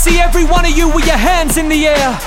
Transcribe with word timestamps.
see 0.00 0.18
every 0.18 0.44
one 0.46 0.64
of 0.64 0.70
you 0.70 0.88
with 0.88 1.06
your 1.06 1.18
hands 1.18 1.58
in 1.58 1.68
the 1.68 1.86
air. 1.86 2.18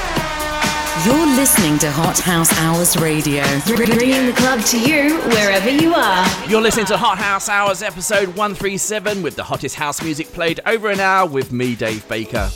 You're 1.08 1.36
listening 1.36 1.80
to 1.80 1.92
Hot 1.92 2.20
House 2.20 2.56
Hours 2.60 2.96
Radio, 2.98 3.44
bringing 3.66 4.28
the 4.28 4.34
club 4.36 4.62
to 4.66 4.80
you 4.80 5.18
wherever 5.30 5.72
you 5.72 5.96
are. 5.96 6.24
You're 6.48 6.62
listening 6.62 6.86
to 6.86 6.98
Hot 6.98 7.18
House 7.18 7.50
Hours 7.50 7.82
episode 7.82 8.28
137 8.28 9.24
with 9.24 9.36
the 9.36 9.44
hottest 9.44 9.74
house 9.74 10.04
music 10.04 10.28
played 10.28 10.60
over 10.68 10.92
an 10.92 11.00
hour 11.00 11.28
with 11.28 11.52
me, 11.52 11.74
Dave 11.74 12.08
Baker. 12.08 12.48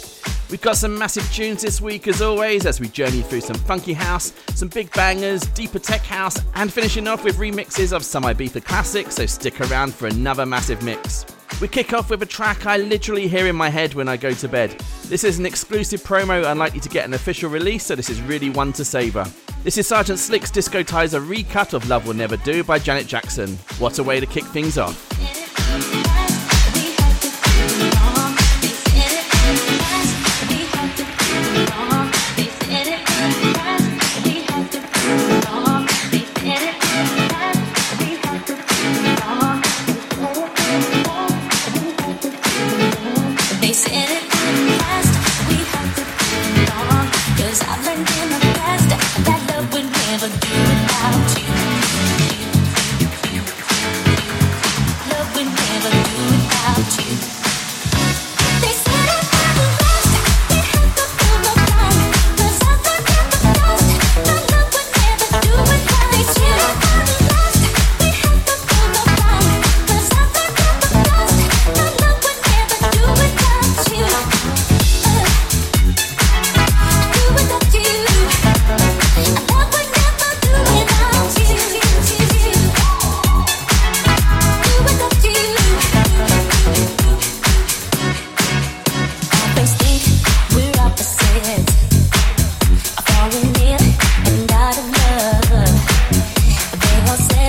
We've 0.52 0.62
got 0.62 0.78
some 0.78 0.96
massive 0.96 1.28
tunes 1.34 1.64
this 1.64 1.82
week, 1.82 2.08
as 2.08 2.22
always, 2.22 2.68
as 2.68 2.80
we 2.80 2.88
journey 2.88 3.24
through 3.24 3.42
some 3.42 3.58
funky 3.58 3.94
house, 3.94 4.34
some 4.54 4.68
big 4.68 4.94
bangers, 4.94 5.42
deeper 5.48 5.80
tech 5.80 6.02
house, 6.02 6.40
and 6.54 6.72
finishing 6.72 7.08
off 7.08 7.24
with 7.24 7.38
remixes 7.38 7.92
of 7.92 8.06
some 8.06 8.22
Ibiza 8.22 8.64
classics, 8.64 9.16
so 9.16 9.26
stick 9.26 9.60
around 9.62 9.96
for 9.96 10.06
another 10.06 10.46
massive 10.46 10.84
mix. 10.84 11.26
We 11.60 11.68
kick 11.68 11.92
off 11.92 12.12
with 12.12 12.22
a 12.22 12.26
track 12.28 12.68
I 12.68 12.78
literally 12.78 13.28
hear 13.28 13.48
in 13.48 13.56
my 13.56 13.70
head 13.70 13.96
when 13.96 14.08
I 14.08 14.16
go 14.16 14.32
to 14.32 14.48
bed. 14.48 14.80
This 15.06 15.24
is 15.24 15.40
an 15.40 15.46
exclusive 15.48 16.04
promo 16.04 16.52
unlikely 16.52 16.82
to 16.82 16.90
get 16.90 17.06
an 17.06 17.16
official 17.16 17.50
release, 17.50 17.84
so 17.84 17.96
this 17.96 18.12
is 18.12 18.22
really 18.22 18.52
one 18.52 18.72
to 18.74 18.86
savour. 18.86 19.26
This 19.64 19.80
is 19.80 19.88
Sergeant 19.88 20.20
Slick's 20.20 20.52
disco 20.52 20.84
Discotizer 20.84 21.28
recut 21.28 21.74
of 21.74 21.90
Love 21.90 22.06
Will 22.06 22.14
Never 22.14 22.38
Do 22.38 22.64
by 22.64 22.78
Janet 22.78 23.08
Jackson. 23.08 23.58
What 23.80 23.98
a 23.98 24.04
way 24.04 24.20
to 24.20 24.28
kick 24.28 24.44
things 24.44 24.78
off. 24.78 25.47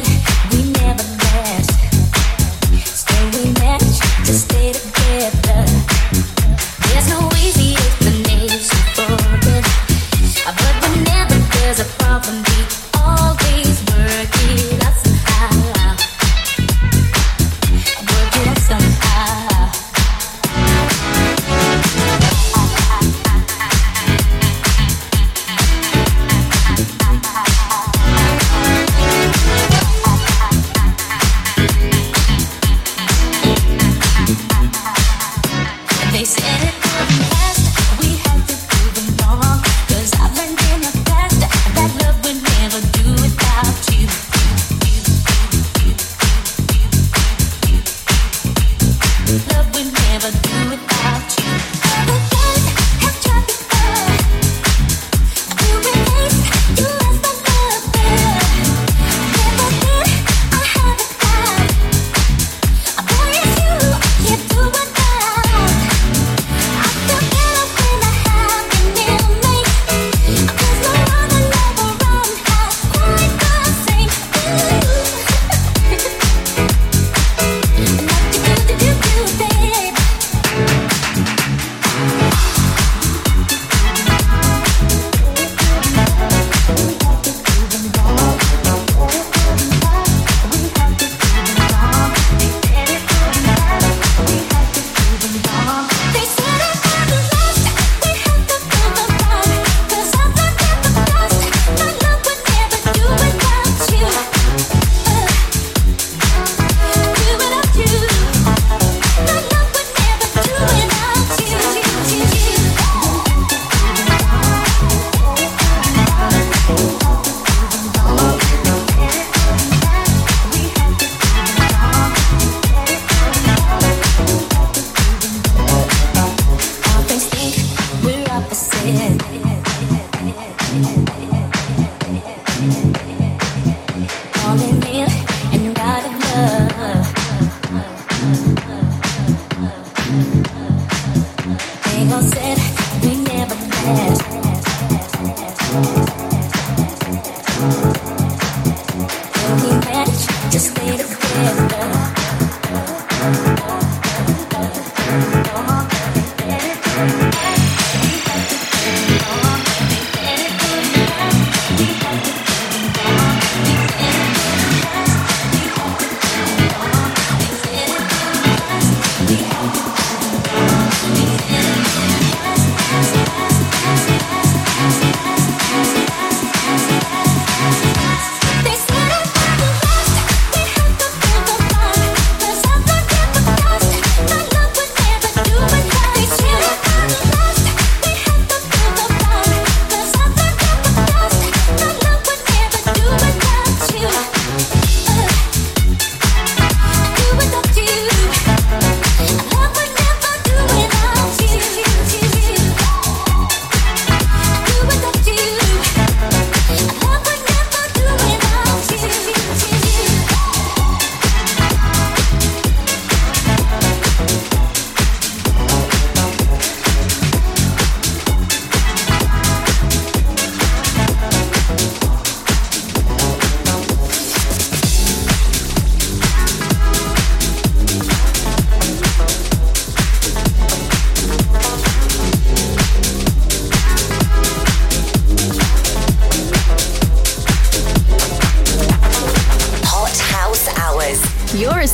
it. 0.04 0.37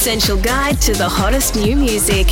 Essential 0.04 0.36
guide 0.36 0.78
to 0.82 0.92
the 0.92 1.08
hottest 1.08 1.56
new 1.56 1.74
music. 1.74 2.26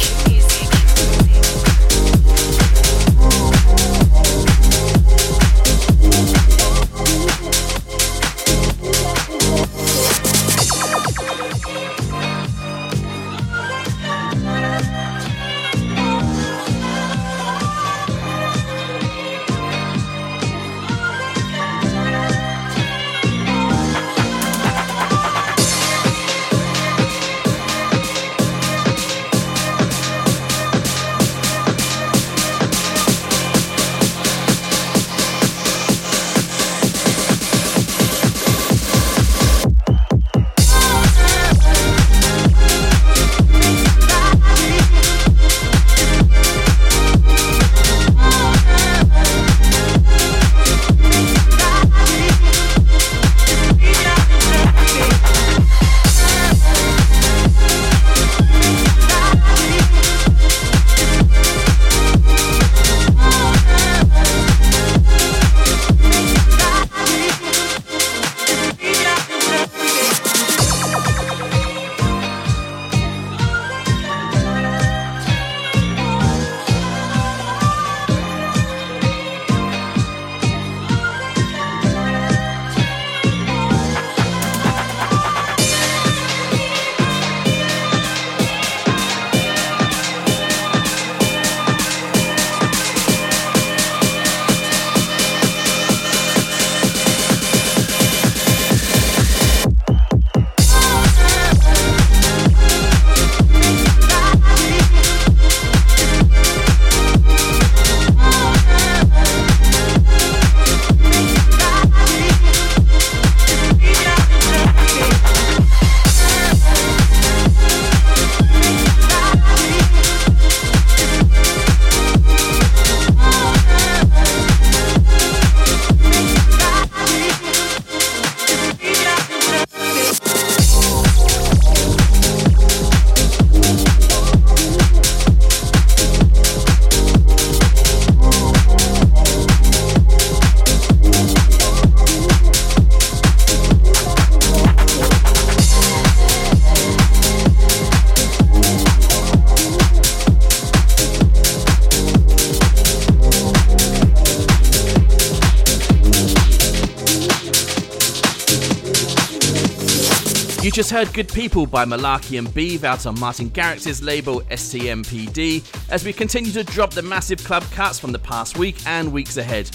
Just 160.82 160.90
heard 160.90 161.14
Good 161.14 161.32
People 161.32 161.64
by 161.64 161.84
Malarkey 161.84 162.40
and 162.40 162.52
Beeve 162.52 162.82
out 162.82 163.06
on 163.06 163.16
Martin 163.20 163.48
Garrix's 163.50 164.02
label 164.02 164.40
STMPD 164.50 165.62
as 165.92 166.04
we 166.04 166.12
continue 166.12 166.50
to 166.50 166.64
drop 166.64 166.90
the 166.90 167.02
massive 167.02 167.38
club 167.44 167.62
cuts 167.70 168.00
from 168.00 168.10
the 168.10 168.18
past 168.18 168.58
week 168.58 168.84
and 168.84 169.12
weeks 169.12 169.36
ahead. 169.36 169.70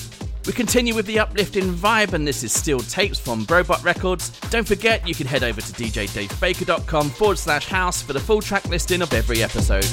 We 0.46 0.52
continue 0.52 0.94
with 0.94 1.06
the 1.06 1.20
uplifting 1.20 1.74
vibe, 1.74 2.12
and 2.12 2.28
this 2.28 2.44
is 2.44 2.52
still 2.52 2.80
tapes 2.80 3.18
from 3.18 3.46
Brobot 3.46 3.86
Records. 3.86 4.38
Don't 4.50 4.68
forget, 4.68 5.08
you 5.08 5.16
can 5.16 5.28
head 5.28 5.44
over 5.46 5.62
to 5.62 5.72
djdavebaker.com 5.72 7.10
forward 7.12 7.38
slash 7.38 7.68
house 7.68 8.02
for 8.02 8.12
the 8.12 8.20
full 8.20 8.42
track 8.42 8.68
listing 8.68 9.02
of 9.02 9.14
every 9.14 9.42
episode. 9.42 9.88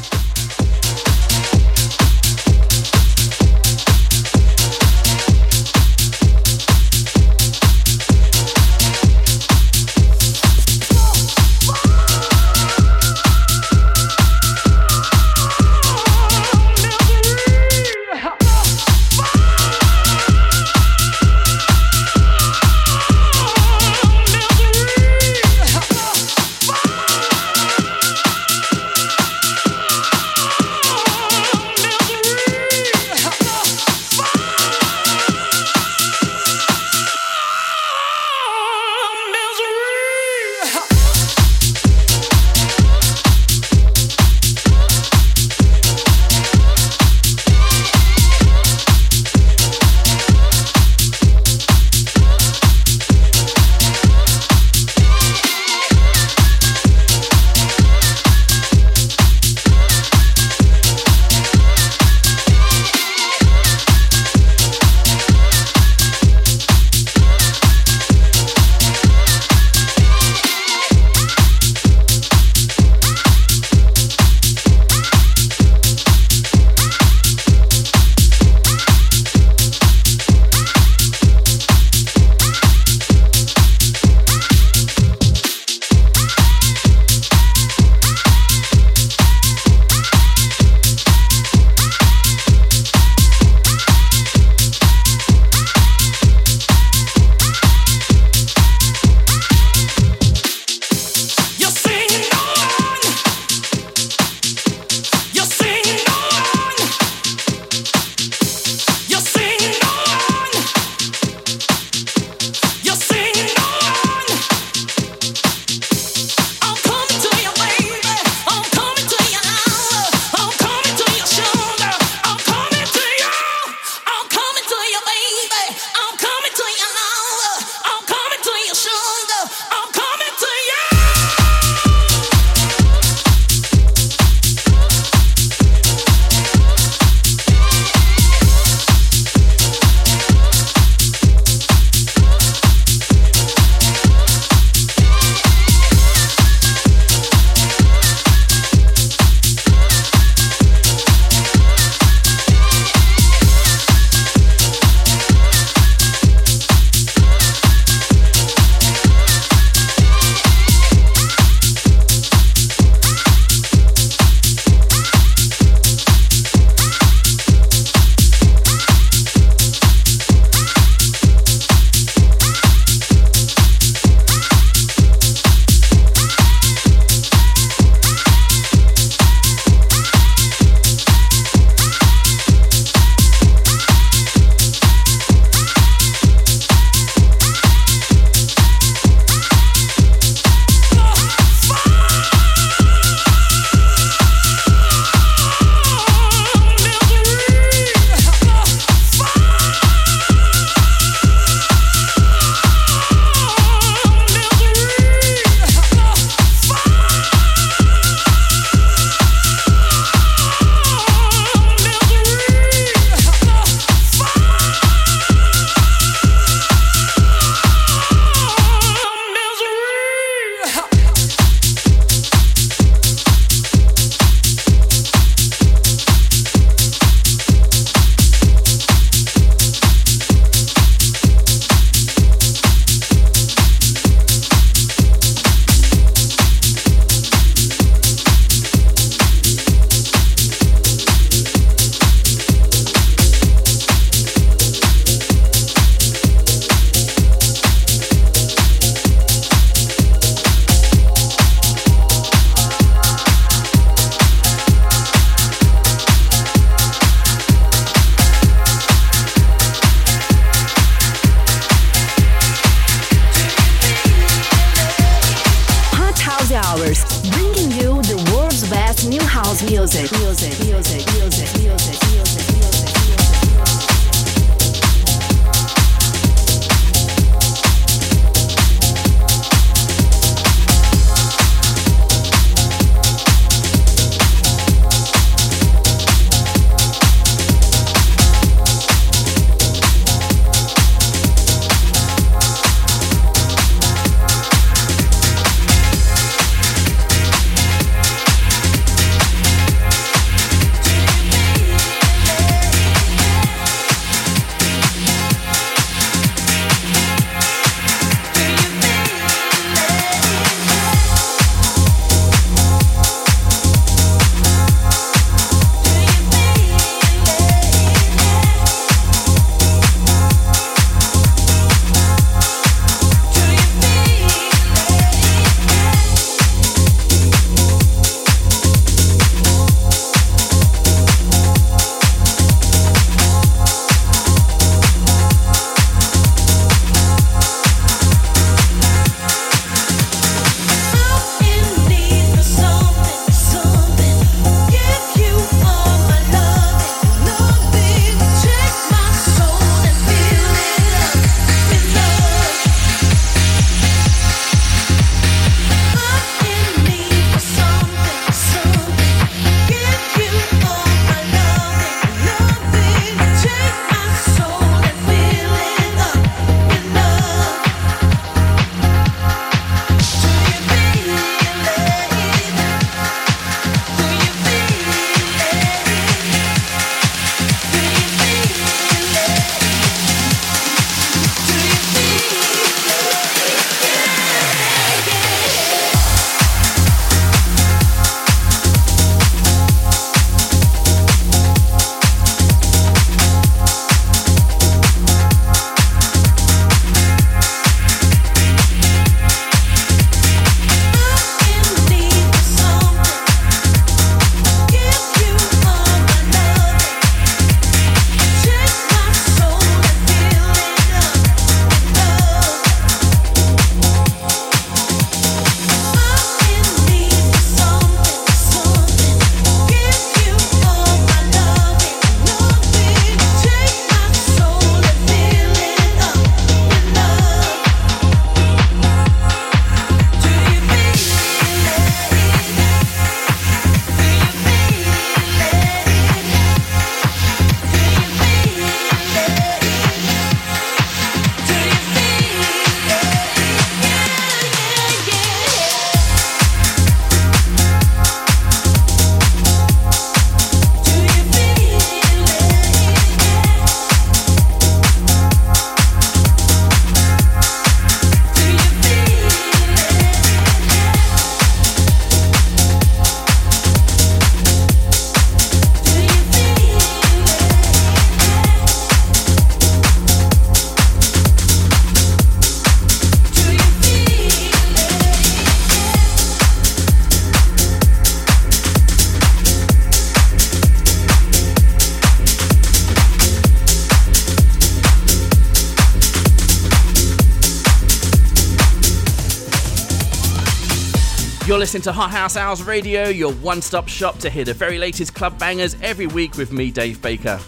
You're 491.54 491.60
listening 491.60 491.82
to 491.82 491.92
Hot 491.92 492.10
House 492.10 492.36
Hours 492.36 492.64
Radio, 492.64 493.06
your 493.06 493.32
one 493.34 493.62
stop 493.62 493.86
shop 493.86 494.18
to 494.18 494.28
hear 494.28 494.44
the 494.44 494.52
very 494.52 494.76
latest 494.76 495.14
club 495.14 495.38
bangers 495.38 495.76
every 495.82 496.08
week 496.08 496.36
with 496.36 496.50
me, 496.50 496.72
Dave 496.72 497.00
Baker. 497.00 497.38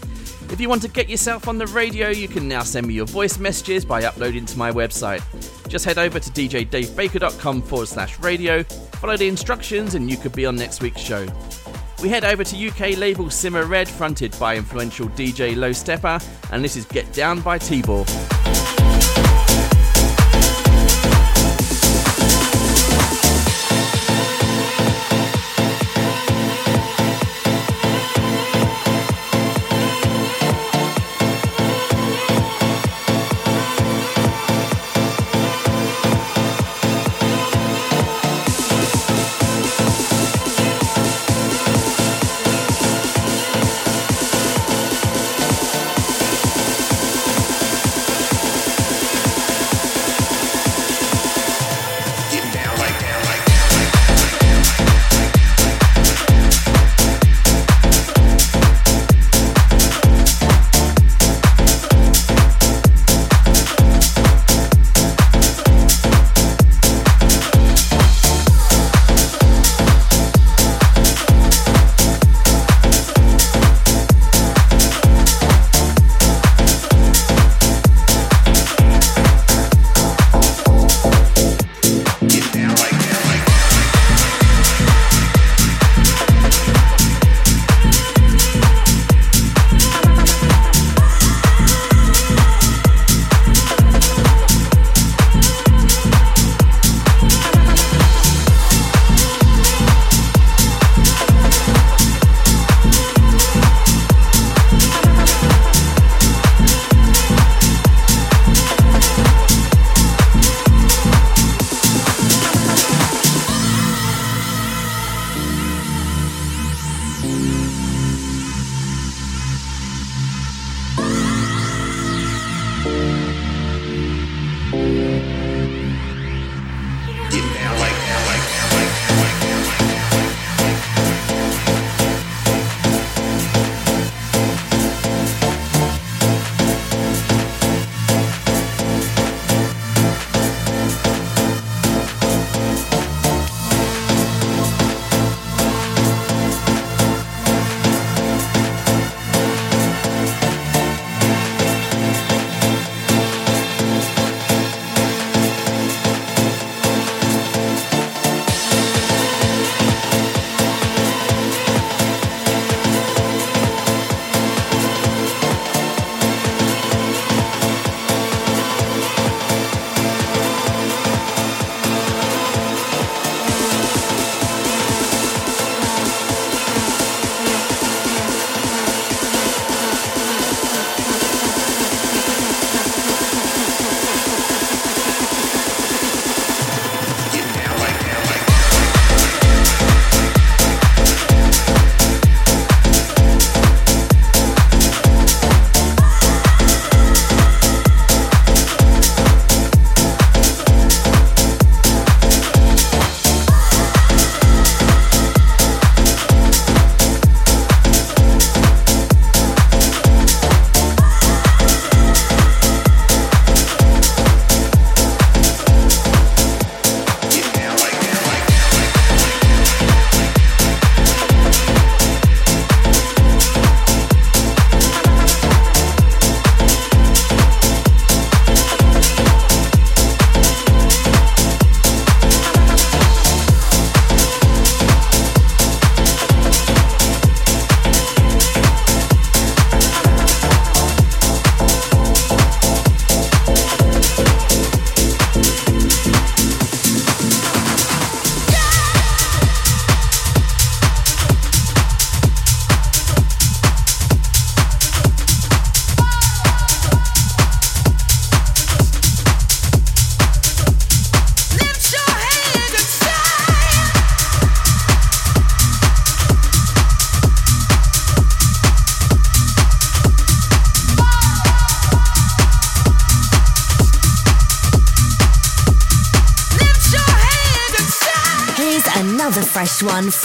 If 0.48 0.60
you 0.60 0.68
want 0.68 0.82
to 0.82 0.88
get 0.88 1.08
yourself 1.08 1.48
on 1.48 1.58
the 1.58 1.66
radio, 1.66 2.10
you 2.10 2.28
can 2.28 2.46
now 2.46 2.62
send 2.62 2.86
me 2.86 2.94
your 2.94 3.06
voice 3.06 3.40
messages 3.40 3.84
by 3.84 4.04
uploading 4.04 4.46
to 4.46 4.56
my 4.56 4.70
website. 4.70 5.24
Just 5.68 5.84
head 5.84 5.98
over 5.98 6.20
to 6.20 6.30
djdavebaker.com 6.30 7.62
forward 7.62 7.88
slash 7.88 8.16
radio, 8.20 8.62
follow 8.62 9.16
the 9.16 9.26
instructions, 9.26 9.96
and 9.96 10.08
you 10.08 10.16
could 10.16 10.36
be 10.36 10.46
on 10.46 10.54
next 10.54 10.80
week's 10.80 11.00
show. 11.00 11.26
We 12.00 12.08
head 12.08 12.24
over 12.24 12.44
to 12.44 12.68
UK 12.68 12.96
label 12.96 13.24
Simma 13.24 13.68
Red, 13.68 13.88
fronted 13.88 14.36
by 14.38 14.54
influential 14.54 15.08
DJ 15.08 15.56
Low 15.56 15.70
Steppa, 15.70 16.24
and 16.52 16.62
this 16.62 16.76
is 16.76 16.84
Get 16.84 17.12
Down 17.12 17.40
by 17.40 17.58
T-Ball. 17.58 18.06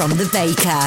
From 0.01 0.17
the 0.17 0.25
baker. 0.31 0.80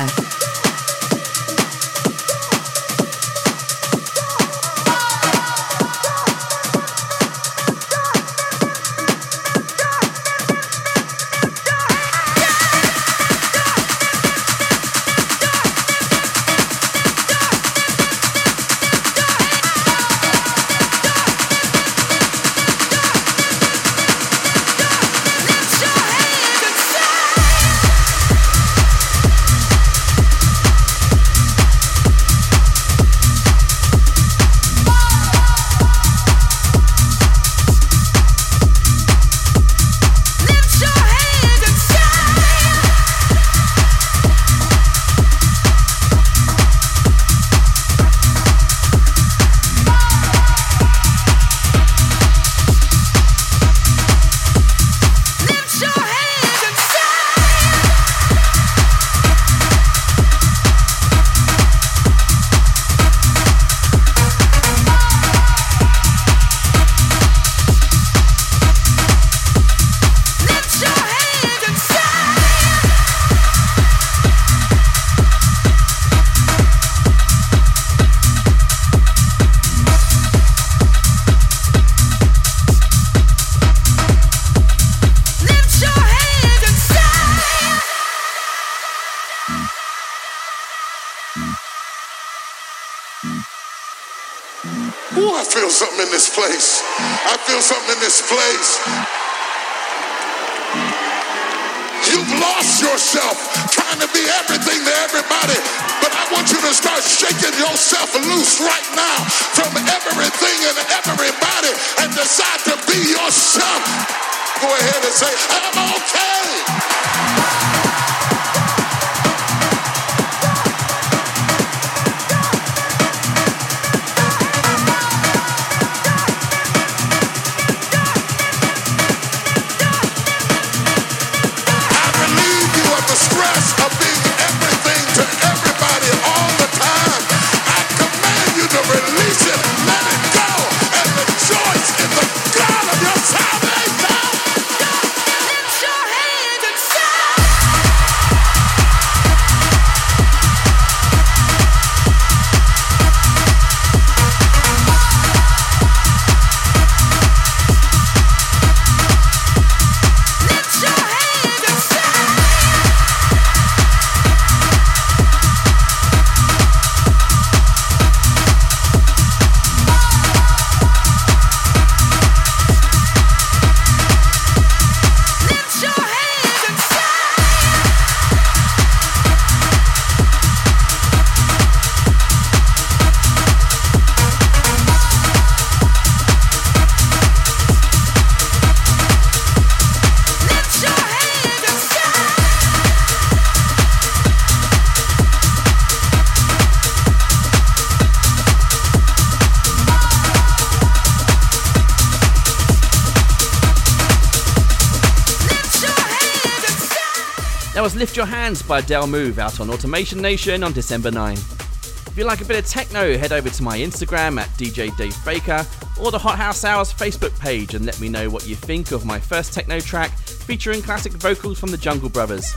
Your 208.25 208.31
Hands 208.35 208.63
by 208.63 208.81
Del 208.81 209.07
Move 209.07 209.39
out 209.39 209.61
on 209.61 209.69
Automation 209.69 210.23
Nation 210.23 210.65
on 210.65 210.73
December 210.73 211.11
9. 211.11 211.35
If 211.35 212.15
you 212.17 212.25
like 212.25 212.41
a 212.41 212.47
bit 212.47 212.59
of 212.59 212.65
techno, 212.65 213.19
head 213.19 213.33
over 213.33 213.51
to 213.51 213.63
my 213.63 213.77
Instagram 213.77 214.41
at 214.41 214.49
DJ 214.57 214.97
Dave 214.97 215.15
Baker 215.27 215.67
or 216.01 216.11
the 216.11 216.19
Hot 216.19 216.39
House 216.39 216.65
Hours 216.65 216.91
Facebook 216.91 217.39
page 217.39 217.75
and 217.75 217.85
let 217.85 218.01
me 218.01 218.09
know 218.09 218.31
what 218.31 218.47
you 218.47 218.55
think 218.55 218.93
of 218.93 219.05
my 219.05 219.21
first 219.21 219.53
techno 219.53 219.79
track 219.79 220.11
featuring 220.13 220.81
classic 220.81 221.13
vocals 221.13 221.61
from 221.61 221.71
the 221.71 221.77
Jungle 221.77 222.09
Brothers. 222.09 222.51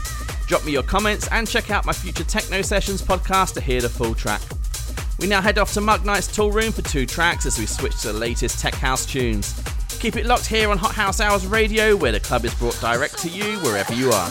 Drop 0.46 0.64
me 0.64 0.72
your 0.72 0.84
comments 0.84 1.28
and 1.32 1.46
check 1.46 1.70
out 1.70 1.84
my 1.84 1.92
future 1.92 2.24
Techno 2.24 2.62
Sessions 2.62 3.02
podcast 3.02 3.52
to 3.52 3.60
hear 3.60 3.82
the 3.82 3.90
full 3.90 4.14
track. 4.14 4.40
We 5.20 5.26
now 5.26 5.42
head 5.42 5.58
off 5.58 5.74
to 5.74 5.82
Mark 5.82 6.02
Knight's 6.02 6.34
Toolroom 6.34 6.72
for 6.72 6.80
two 6.80 7.04
tracks 7.04 7.44
as 7.44 7.58
we 7.58 7.66
switch 7.66 8.00
to 8.00 8.06
the 8.06 8.18
latest 8.18 8.58
tech 8.58 8.74
house 8.74 9.04
tunes. 9.04 9.52
Keep 10.00 10.16
it 10.16 10.24
locked 10.24 10.46
here 10.46 10.70
on 10.70 10.78
Hot 10.78 10.94
House 10.94 11.20
Hours 11.20 11.46
Radio, 11.46 11.94
where 11.94 12.12
the 12.12 12.20
club 12.20 12.46
is 12.46 12.54
brought 12.54 12.80
direct 12.80 13.18
to 13.18 13.28
you 13.28 13.58
wherever 13.58 13.92
you 13.92 14.10
are. 14.12 14.30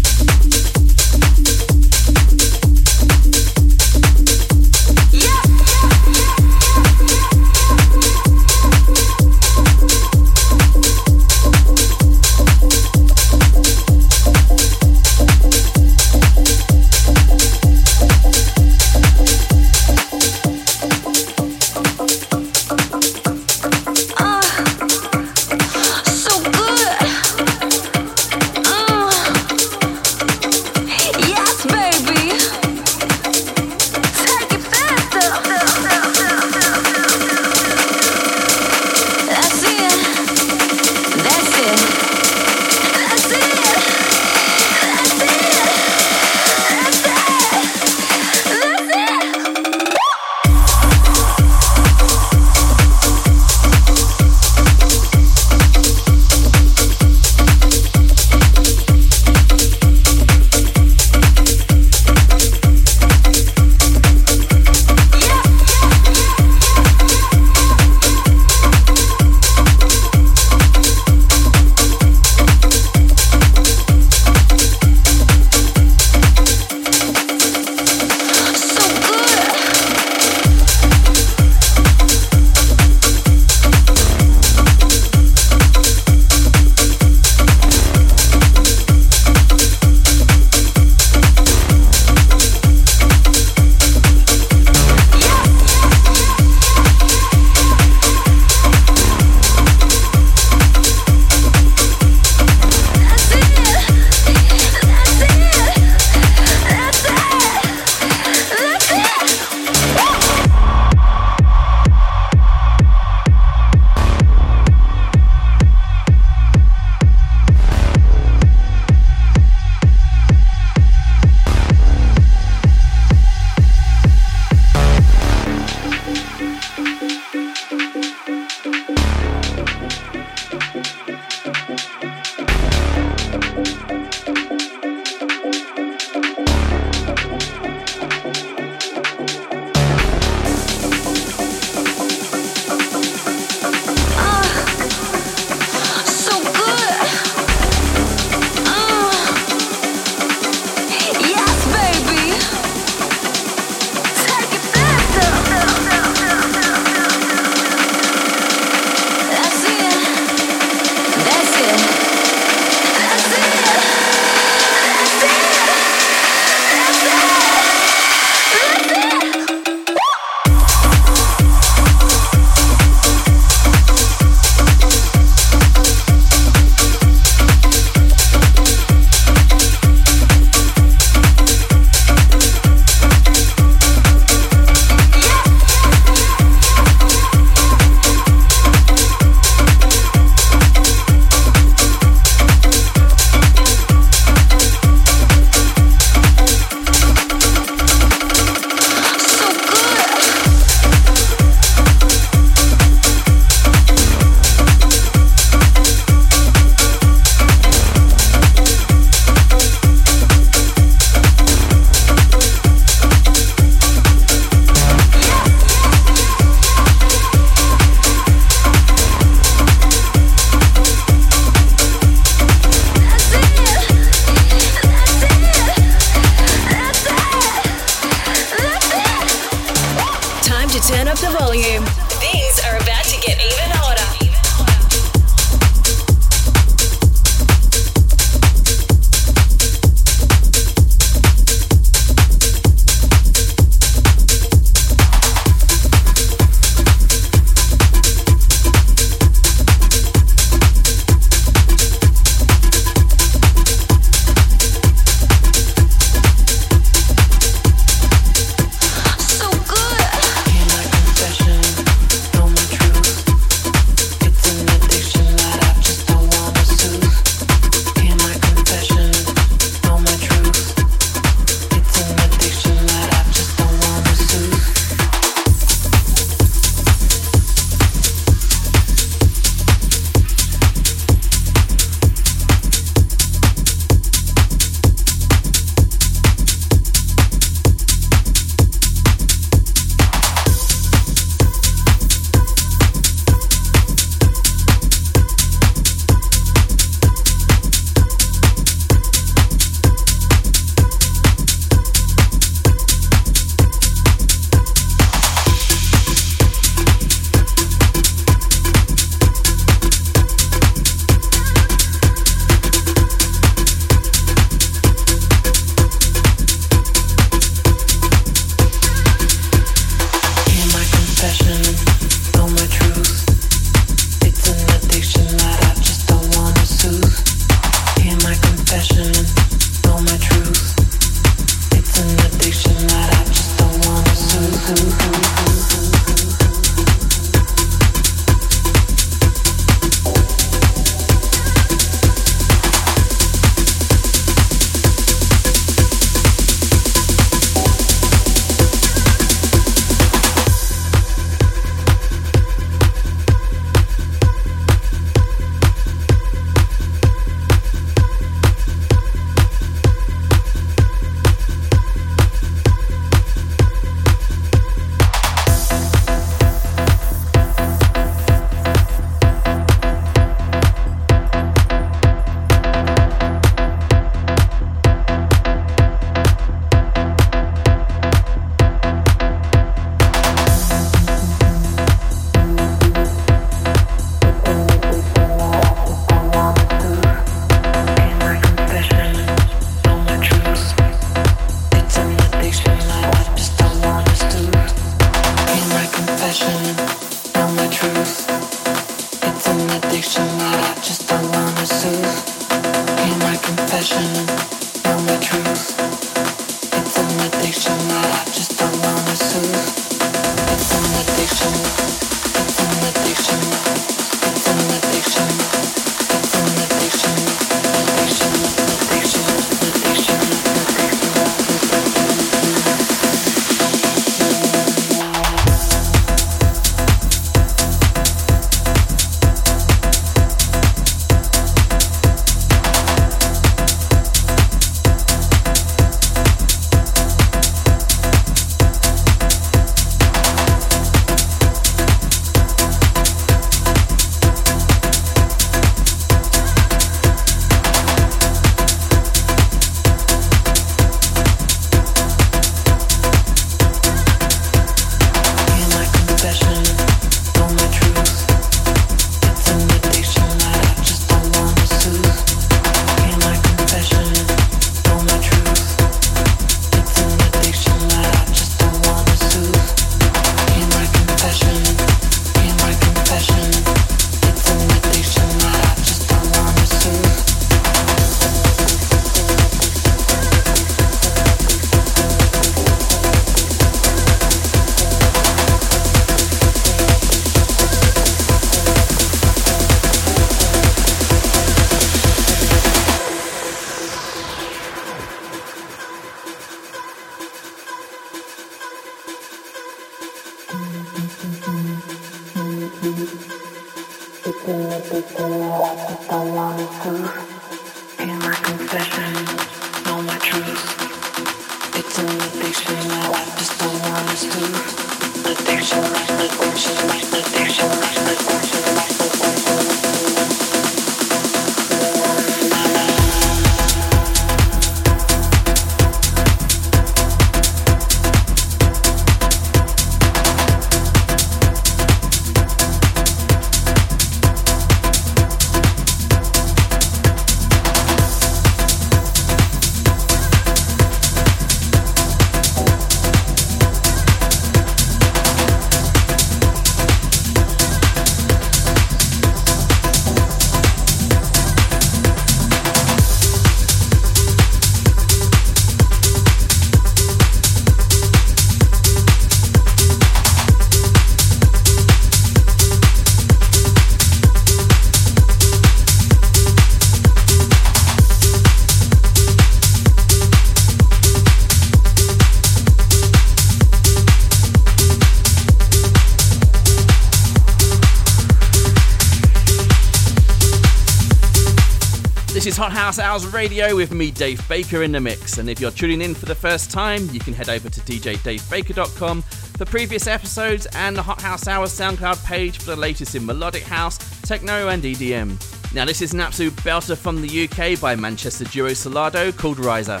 Hot 582.48 582.72
House 582.72 582.98
Hours 582.98 583.26
Radio 583.26 583.76
with 583.76 583.92
me, 583.92 584.10
Dave 584.10 584.46
Baker, 584.48 584.82
in 584.82 584.92
the 584.92 585.00
mix. 585.00 585.36
And 585.36 585.50
if 585.50 585.60
you're 585.60 585.70
tuning 585.70 586.00
in 586.00 586.14
for 586.14 586.24
the 586.24 586.34
first 586.34 586.70
time, 586.70 587.06
you 587.12 587.20
can 587.20 587.34
head 587.34 587.50
over 587.50 587.68
to 587.68 587.80
djdavebaker.com 587.82 589.22
for 589.22 589.64
previous 589.66 590.06
episodes 590.06 590.66
and 590.74 590.96
the 590.96 591.02
Hot 591.02 591.20
House 591.20 591.46
Hours 591.46 591.70
SoundCloud 591.78 592.24
page 592.24 592.56
for 592.56 592.70
the 592.70 592.76
latest 592.76 593.14
in 593.14 593.26
melodic 593.26 593.62
house, 593.64 593.98
techno, 594.22 594.68
and 594.68 594.82
EDM. 594.82 595.74
Now, 595.74 595.84
this 595.84 596.00
is 596.00 596.14
an 596.14 596.20
absolute 596.20 596.54
belter 596.54 596.96
from 596.96 597.20
the 597.20 597.44
UK 597.46 597.78
by 597.78 597.94
Manchester 597.94 598.46
duo 598.46 598.70
Solardo 598.70 599.36
called 599.36 599.58
Riser. 599.58 600.00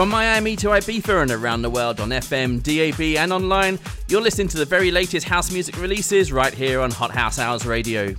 From 0.00 0.08
Miami 0.08 0.56
to 0.56 0.68
Ibiza 0.68 1.20
and 1.20 1.30
around 1.30 1.60
the 1.60 1.68
world 1.68 2.00
on 2.00 2.08
FM, 2.08 2.62
DAB, 2.62 3.18
and 3.22 3.34
online, 3.34 3.78
you're 4.08 4.22
listening 4.22 4.48
to 4.48 4.56
the 4.56 4.64
very 4.64 4.90
latest 4.90 5.28
house 5.28 5.52
music 5.52 5.78
releases 5.78 6.32
right 6.32 6.54
here 6.54 6.80
on 6.80 6.90
Hot 6.90 7.10
House 7.10 7.38
Hours 7.38 7.66
Radio. 7.66 8.14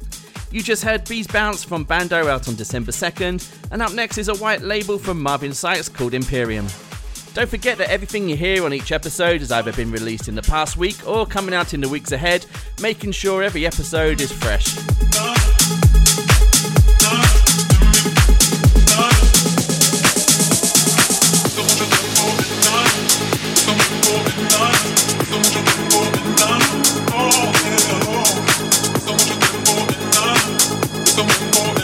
You 0.51 0.61
just 0.61 0.83
heard 0.83 1.09
Bees 1.09 1.25
Bounce 1.25 1.63
from 1.63 1.83
Bando 1.83 2.27
out 2.27 2.47
on 2.47 2.53
December 2.53 2.91
2nd, 2.91 3.71
and 3.71 3.81
up 3.81 3.93
next 3.93 4.19
is 4.19 4.27
a 4.27 4.35
white 4.35 4.61
label 4.61 4.99
from 4.99 5.19
Marvin 5.23 5.55
Sykes 5.55 5.89
called 5.89 6.13
Imperium. 6.13 6.67
Don't 7.33 7.49
forget 7.49 7.79
that 7.79 7.89
everything 7.89 8.29
you 8.29 8.35
hear 8.35 8.63
on 8.63 8.75
each 8.75 8.91
episode 8.91 9.39
has 9.39 9.51
either 9.51 9.73
been 9.73 9.89
released 9.89 10.27
in 10.27 10.35
the 10.35 10.43
past 10.43 10.77
week 10.77 11.07
or 11.07 11.25
coming 11.25 11.55
out 11.55 11.73
in 11.73 11.81
the 11.81 11.89
weeks 11.89 12.11
ahead, 12.11 12.45
making 12.79 13.11
sure 13.11 13.41
every 13.41 13.65
episode 13.65 14.21
is 14.21 14.31
fresh. 14.31 15.50
come 31.15 31.27
on. 31.67 31.80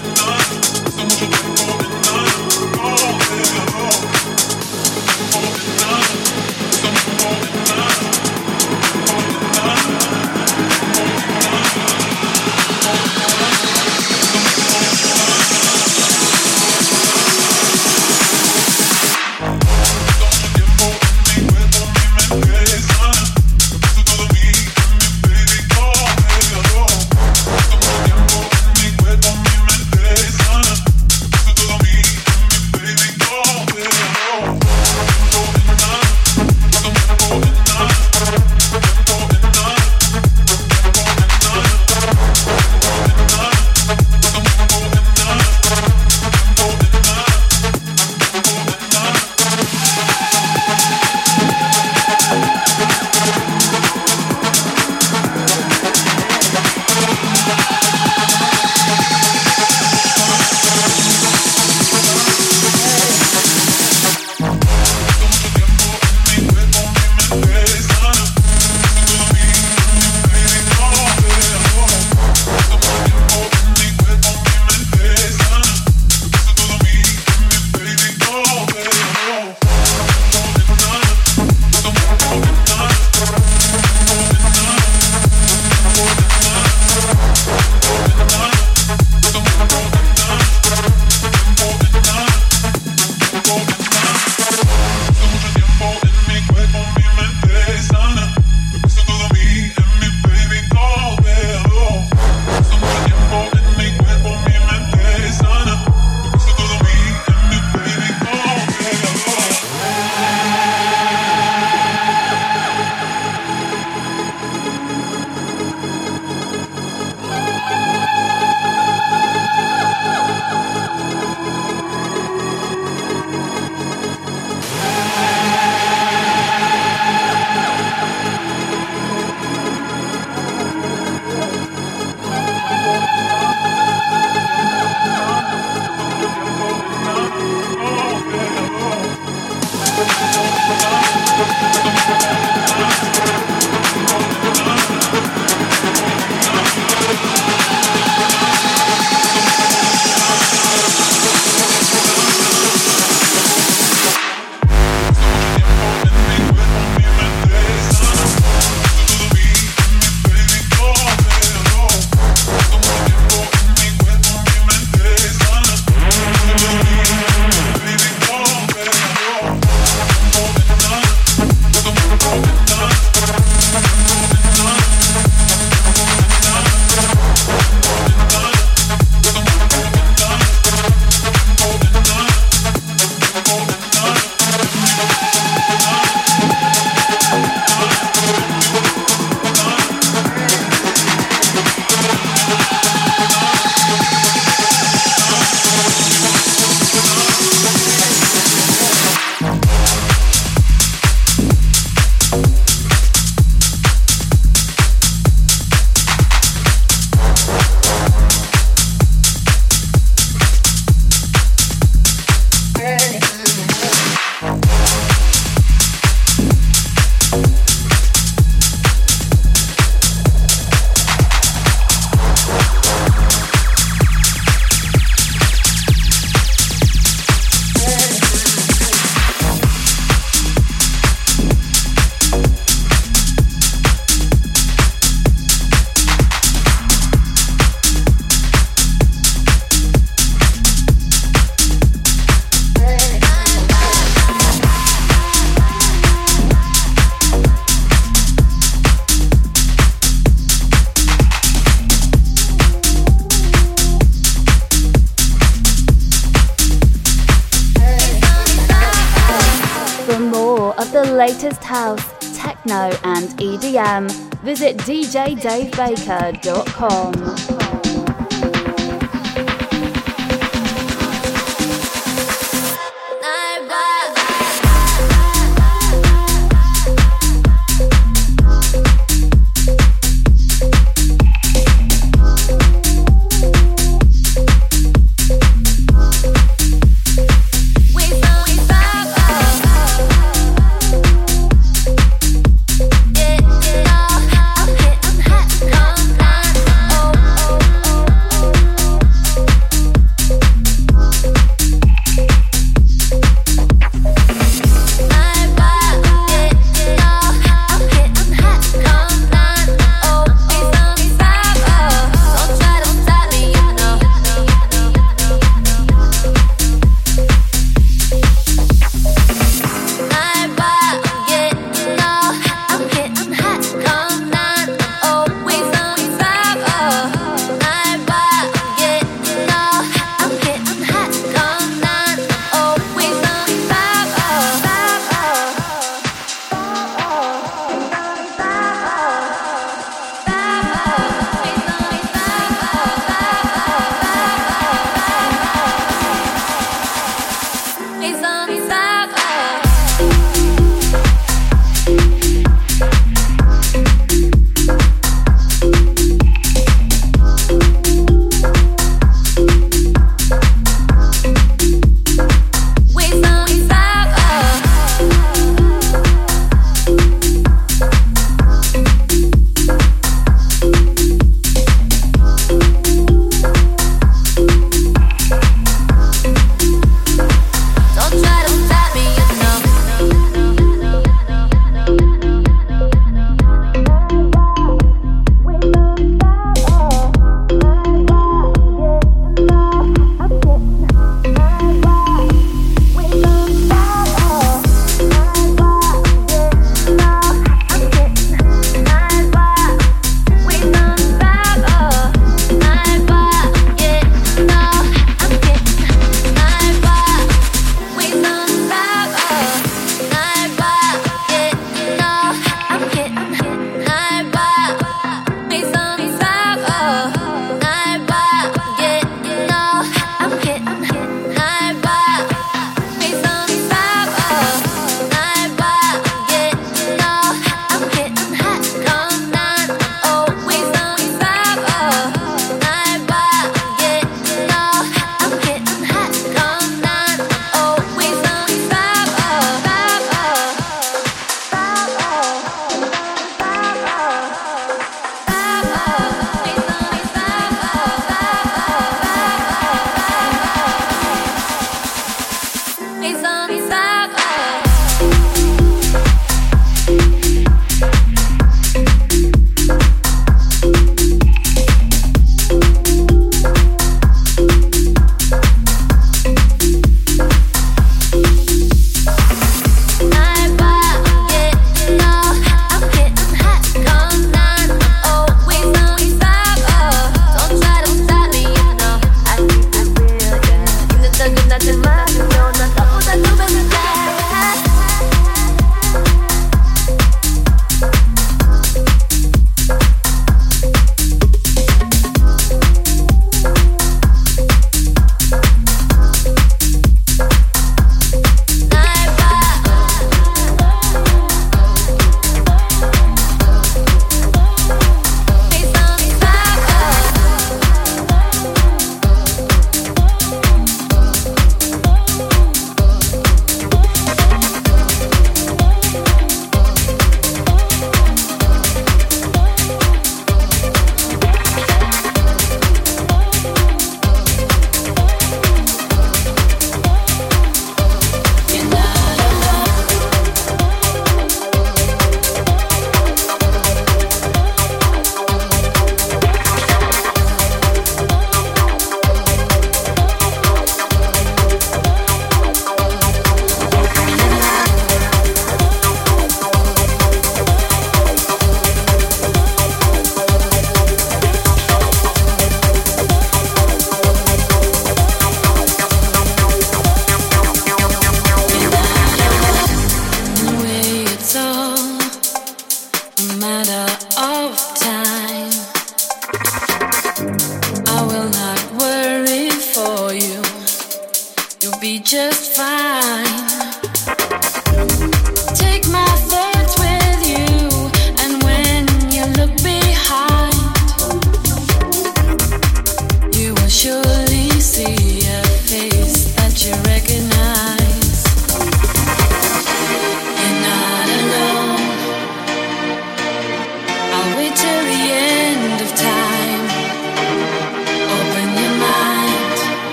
Visit 264.58 264.76
djdavebaker.com. 264.88 267.67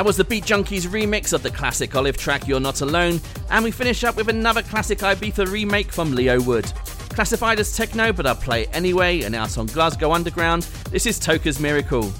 That 0.00 0.06
was 0.06 0.16
the 0.16 0.24
Beat 0.24 0.44
Junkies 0.44 0.86
remix 0.86 1.34
of 1.34 1.42
the 1.42 1.50
classic 1.50 1.94
Olive 1.94 2.16
track 2.16 2.48
You're 2.48 2.58
Not 2.58 2.80
Alone, 2.80 3.20
and 3.50 3.62
we 3.62 3.70
finish 3.70 4.02
up 4.02 4.16
with 4.16 4.30
another 4.30 4.62
classic 4.62 5.00
Ibiza 5.00 5.46
remake 5.52 5.92
from 5.92 6.14
Leo 6.14 6.40
Wood. 6.40 6.64
Classified 7.10 7.60
as 7.60 7.76
techno, 7.76 8.10
but 8.10 8.24
I'll 8.26 8.34
play 8.34 8.62
it 8.62 8.70
anyway, 8.72 9.20
and 9.24 9.34
out 9.34 9.58
on 9.58 9.66
Glasgow 9.66 10.12
Underground, 10.12 10.62
this 10.90 11.04
is 11.04 11.18
Toca's 11.18 11.60
Miracle. 11.60 12.10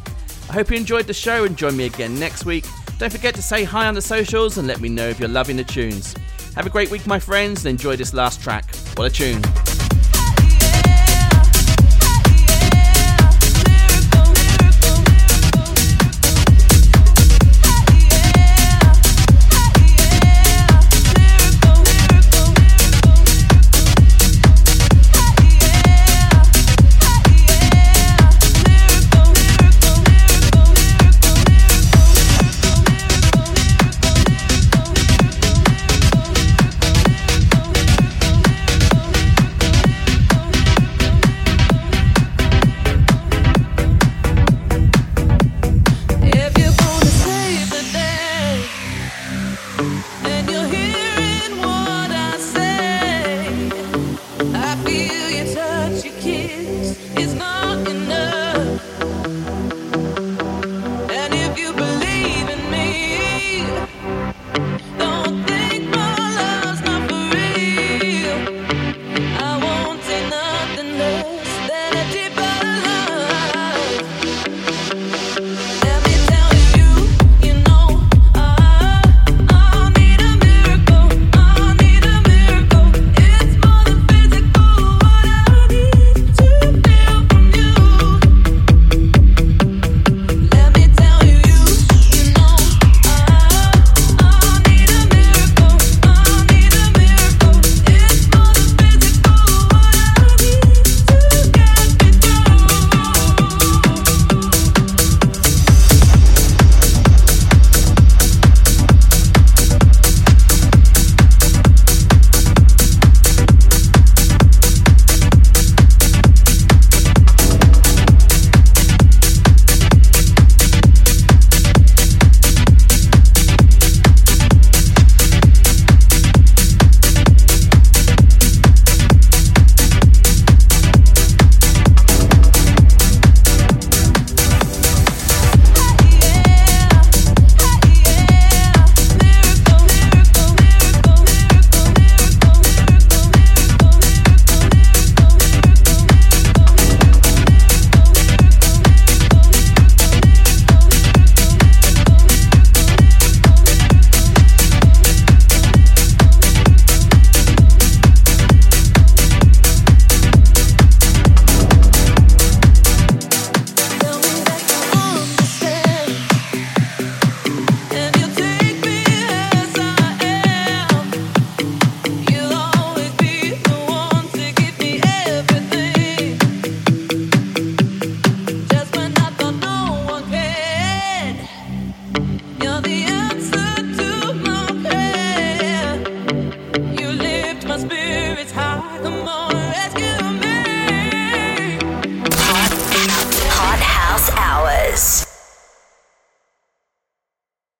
I 0.50 0.52
hope 0.52 0.70
you 0.70 0.76
enjoyed 0.76 1.06
the 1.06 1.14
show 1.14 1.44
and 1.44 1.56
join 1.56 1.74
me 1.74 1.86
again 1.86 2.20
next 2.20 2.44
week. 2.44 2.66
Don't 2.98 3.10
forget 3.10 3.34
to 3.36 3.42
say 3.42 3.64
hi 3.64 3.86
on 3.86 3.94
the 3.94 4.02
socials 4.02 4.58
and 4.58 4.68
let 4.68 4.82
me 4.82 4.90
know 4.90 5.08
if 5.08 5.18
you're 5.18 5.30
loving 5.30 5.56
the 5.56 5.64
tunes. 5.64 6.14
Have 6.56 6.66
a 6.66 6.70
great 6.70 6.90
week, 6.90 7.06
my 7.06 7.18
friends, 7.18 7.64
and 7.64 7.70
enjoy 7.70 7.96
this 7.96 8.12
last 8.12 8.42
track. 8.42 8.74
What 8.96 9.06
a 9.06 9.10
tune! 9.10 9.69